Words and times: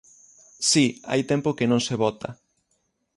Si, 0.69 0.85
hai 1.09 1.21
tempo 1.31 1.55
que 1.57 1.69
non 1.71 1.81
se 1.87 1.95
bota. 2.03 2.29